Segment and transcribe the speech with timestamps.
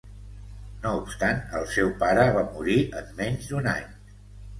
[0.85, 3.93] No obstant, el seu pare va morir en menys d'un any.